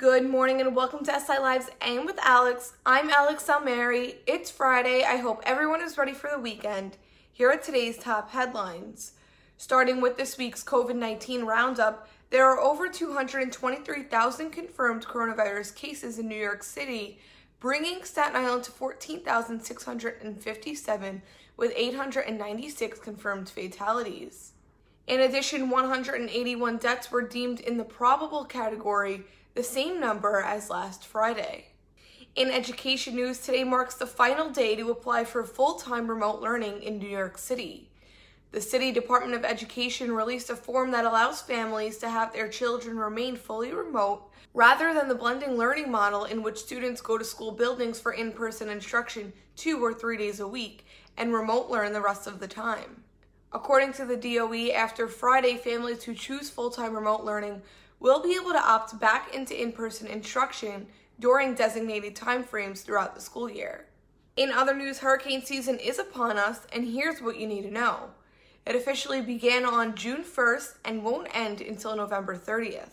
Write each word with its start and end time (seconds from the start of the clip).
Good 0.00 0.24
morning 0.24 0.62
and 0.62 0.74
welcome 0.74 1.04
to 1.04 1.20
SI 1.20 1.38
Lives 1.40 1.68
A.M. 1.82 2.06
with 2.06 2.18
Alex. 2.22 2.72
I'm 2.86 3.10
Alex 3.10 3.46
Salmieri. 3.46 4.14
It's 4.26 4.50
Friday. 4.50 5.04
I 5.04 5.18
hope 5.18 5.42
everyone 5.44 5.82
is 5.82 5.98
ready 5.98 6.14
for 6.14 6.30
the 6.32 6.38
weekend. 6.38 6.96
Here 7.30 7.50
are 7.50 7.58
today's 7.58 7.98
top 7.98 8.30
headlines. 8.30 9.12
Starting 9.58 10.00
with 10.00 10.16
this 10.16 10.38
week's 10.38 10.64
COVID 10.64 10.96
19 10.96 11.44
roundup, 11.44 12.08
there 12.30 12.46
are 12.46 12.58
over 12.58 12.88
223,000 12.88 14.50
confirmed 14.50 15.04
coronavirus 15.04 15.74
cases 15.74 16.18
in 16.18 16.28
New 16.28 16.34
York 16.34 16.62
City, 16.62 17.18
bringing 17.58 18.02
Staten 18.02 18.36
Island 18.36 18.64
to 18.64 18.70
14,657 18.70 21.22
with 21.58 21.74
896 21.76 22.98
confirmed 23.00 23.50
fatalities. 23.50 24.52
In 25.06 25.20
addition, 25.20 25.68
181 25.68 26.78
deaths 26.78 27.10
were 27.10 27.20
deemed 27.20 27.60
in 27.60 27.76
the 27.76 27.84
probable 27.84 28.46
category 28.46 29.24
the 29.54 29.62
same 29.62 29.98
number 29.98 30.40
as 30.40 30.70
last 30.70 31.06
Friday. 31.06 31.66
In 32.36 32.50
education 32.50 33.16
news, 33.16 33.38
today 33.38 33.64
marks 33.64 33.96
the 33.96 34.06
final 34.06 34.50
day 34.50 34.76
to 34.76 34.90
apply 34.90 35.24
for 35.24 35.44
full 35.44 35.74
time 35.74 36.08
remote 36.08 36.40
learning 36.40 36.82
in 36.82 36.98
New 36.98 37.08
York 37.08 37.36
City. 37.36 37.90
The 38.52 38.60
City 38.60 38.92
Department 38.92 39.34
of 39.34 39.44
Education 39.44 40.12
released 40.12 40.50
a 40.50 40.56
form 40.56 40.90
that 40.92 41.04
allows 41.04 41.40
families 41.40 41.98
to 41.98 42.08
have 42.08 42.32
their 42.32 42.48
children 42.48 42.96
remain 42.96 43.36
fully 43.36 43.72
remote 43.72 44.30
rather 44.54 44.92
than 44.92 45.08
the 45.08 45.14
blending 45.14 45.56
learning 45.56 45.90
model 45.90 46.24
in 46.24 46.42
which 46.42 46.58
students 46.58 47.00
go 47.00 47.16
to 47.16 47.24
school 47.24 47.52
buildings 47.52 48.00
for 48.00 48.12
in 48.12 48.32
person 48.32 48.68
instruction 48.68 49.32
two 49.56 49.84
or 49.84 49.94
three 49.94 50.16
days 50.16 50.40
a 50.40 50.48
week 50.48 50.84
and 51.16 51.32
remote 51.32 51.68
learn 51.68 51.92
the 51.92 52.00
rest 52.00 52.26
of 52.26 52.40
the 52.40 52.48
time. 52.48 53.04
According 53.52 53.92
to 53.94 54.04
the 54.04 54.16
DOE, 54.16 54.72
after 54.72 55.08
Friday, 55.08 55.56
families 55.56 56.04
who 56.04 56.14
choose 56.14 56.50
full 56.50 56.70
time 56.70 56.94
remote 56.94 57.24
learning 57.24 57.62
will 58.00 58.22
be 58.22 58.34
able 58.34 58.52
to 58.52 58.66
opt 58.68 58.98
back 58.98 59.34
into 59.34 59.60
in 59.60 59.70
person 59.70 60.06
instruction 60.06 60.86
during 61.20 61.54
designated 61.54 62.16
timeframes 62.16 62.82
throughout 62.82 63.14
the 63.14 63.20
school 63.20 63.48
year. 63.48 63.86
In 64.36 64.50
other 64.50 64.74
news, 64.74 64.98
hurricane 64.98 65.44
season 65.44 65.78
is 65.78 65.98
upon 65.98 66.38
us, 66.38 66.66
and 66.72 66.86
here's 66.86 67.20
what 67.20 67.38
you 67.38 67.46
need 67.46 67.62
to 67.62 67.70
know. 67.70 68.10
It 68.66 68.74
officially 68.74 69.20
began 69.20 69.64
on 69.64 69.94
June 69.94 70.24
1st 70.24 70.76
and 70.84 71.04
won't 71.04 71.28
end 71.34 71.60
until 71.60 71.94
November 71.94 72.36
30th. 72.36 72.92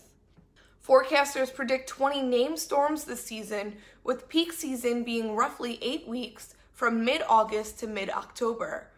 Forecasters 0.86 1.54
predict 1.54 1.88
20 1.88 2.22
named 2.22 2.58
storms 2.58 3.04
this 3.04 3.24
season, 3.24 3.76
with 4.04 4.28
peak 4.28 4.52
season 4.52 5.04
being 5.04 5.36
roughly 5.36 5.78
eight 5.82 6.06
weeks 6.06 6.54
from 6.72 7.04
mid 7.04 7.22
August 7.28 7.78
to 7.80 7.86
mid 7.86 8.10
October. 8.10 8.88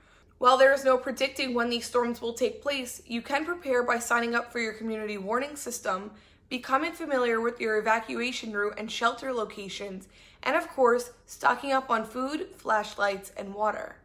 While 0.41 0.57
there 0.57 0.73
is 0.73 0.87
no 0.87 0.97
predicting 0.97 1.53
when 1.53 1.69
these 1.69 1.85
storms 1.85 2.23
will 2.23 2.33
take 2.33 2.63
place, 2.63 3.03
you 3.05 3.21
can 3.21 3.45
prepare 3.45 3.83
by 3.83 3.99
signing 3.99 4.35
up 4.35 4.51
for 4.51 4.59
your 4.59 4.73
community 4.73 5.19
warning 5.19 5.55
system, 5.55 6.13
becoming 6.49 6.93
familiar 6.93 7.43
with 7.43 7.61
your 7.61 7.77
evacuation 7.77 8.51
route 8.55 8.73
and 8.79 8.91
shelter 8.91 9.35
locations, 9.35 10.09
and 10.43 10.57
of 10.57 10.67
course, 10.69 11.11
stocking 11.27 11.73
up 11.73 11.91
on 11.91 12.07
food, 12.07 12.49
flashlights, 12.57 13.33
and 13.37 13.53
water. 13.53 13.97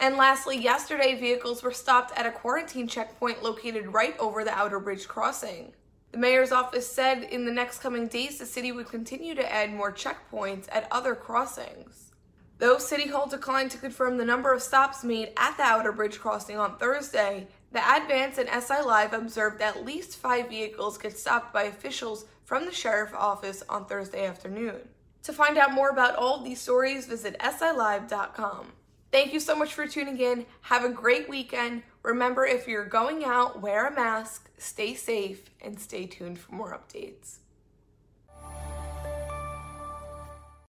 And 0.00 0.16
lastly, 0.16 0.58
yesterday 0.58 1.14
vehicles 1.14 1.62
were 1.62 1.70
stopped 1.70 2.18
at 2.18 2.26
a 2.26 2.32
quarantine 2.32 2.88
checkpoint 2.88 3.44
located 3.44 3.94
right 3.94 4.18
over 4.18 4.42
the 4.42 4.50
Outerbridge 4.50 5.06
crossing. 5.06 5.72
The 6.10 6.18
mayor's 6.18 6.50
office 6.50 6.90
said 6.90 7.22
in 7.22 7.44
the 7.44 7.52
next 7.52 7.78
coming 7.78 8.08
days 8.08 8.38
the 8.38 8.46
city 8.46 8.72
would 8.72 8.88
continue 8.88 9.36
to 9.36 9.52
add 9.52 9.72
more 9.72 9.92
checkpoints 9.92 10.66
at 10.72 10.88
other 10.90 11.14
crossings. 11.14 12.10
Though 12.58 12.78
City 12.78 13.08
Hall 13.08 13.26
declined 13.26 13.70
to 13.72 13.78
confirm 13.78 14.16
the 14.16 14.24
number 14.24 14.52
of 14.52 14.62
stops 14.62 15.04
made 15.04 15.32
at 15.36 15.56
the 15.56 15.62
Outerbridge 15.62 16.18
crossing 16.18 16.56
on 16.56 16.78
Thursday, 16.78 17.48
the 17.72 17.80
Advance 17.80 18.38
and 18.38 18.48
SI 18.48 18.82
Live 18.82 19.12
observed 19.12 19.60
at 19.60 19.84
least 19.84 20.16
five 20.16 20.48
vehicles 20.48 20.96
get 20.96 21.18
stopped 21.18 21.52
by 21.52 21.64
officials 21.64 22.24
from 22.44 22.64
the 22.64 22.72
sheriff 22.72 23.12
office 23.12 23.62
on 23.68 23.84
Thursday 23.84 24.24
afternoon. 24.24 24.88
To 25.24 25.32
find 25.32 25.58
out 25.58 25.72
more 25.72 25.90
about 25.90 26.16
all 26.16 26.42
these 26.42 26.60
stories, 26.60 27.06
visit 27.06 27.36
SILive.com. 27.40 28.72
Thank 29.12 29.32
you 29.34 29.40
so 29.40 29.54
much 29.54 29.74
for 29.74 29.86
tuning 29.86 30.18
in. 30.18 30.46
Have 30.62 30.84
a 30.84 30.88
great 30.88 31.28
weekend. 31.28 31.82
Remember, 32.02 32.46
if 32.46 32.66
you're 32.66 32.86
going 32.86 33.24
out, 33.24 33.60
wear 33.60 33.86
a 33.88 33.94
mask, 33.94 34.48
stay 34.56 34.94
safe, 34.94 35.50
and 35.60 35.78
stay 35.78 36.06
tuned 36.06 36.38
for 36.38 36.54
more 36.54 36.78
updates. 36.78 37.38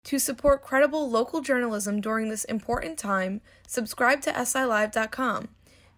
To 0.06 0.20
support 0.20 0.62
credible 0.62 1.10
local 1.10 1.40
journalism 1.40 2.00
during 2.00 2.28
this 2.28 2.44
important 2.44 2.96
time, 2.96 3.40
subscribe 3.66 4.20
to 4.22 4.32
SILive.com. 4.32 5.48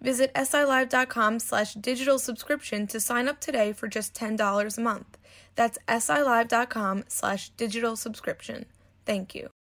Visit 0.00 0.32
SILive.com 0.32 1.38
slash 1.40 1.74
digital 1.74 2.18
subscription 2.18 2.86
to 2.86 3.00
sign 3.00 3.28
up 3.28 3.38
today 3.38 3.74
for 3.74 3.86
just 3.86 4.14
$10 4.14 4.78
a 4.78 4.80
month. 4.80 5.18
That's 5.56 5.76
SILive.com 5.88 7.04
slash 7.08 7.50
digital 7.50 7.96
subscription. 7.96 8.64
Thank 9.04 9.34
you. 9.34 9.50